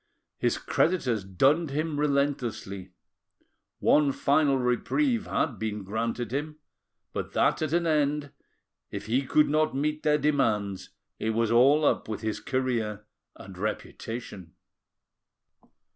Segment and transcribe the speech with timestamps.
[0.39, 2.89] His creditors dunned him relentlessly:
[3.77, 6.57] one final reprieve had been granted him,
[7.13, 8.31] but that at an end,
[8.89, 13.55] if he could not meet their demands, it was all up with his career and
[13.59, 14.55] reputation.